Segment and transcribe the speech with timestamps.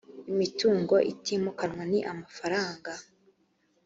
[0.31, 2.91] imitungo itimukanwa ni amafaranga